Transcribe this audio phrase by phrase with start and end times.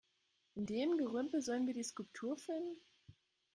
[0.55, 2.81] In dem Gerümpel sollen wir die Skulptur finden?